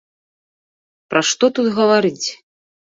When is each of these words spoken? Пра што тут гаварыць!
Пра 1.13 1.21
што 1.31 1.45
тут 1.61 1.67
гаварыць! 1.81 2.27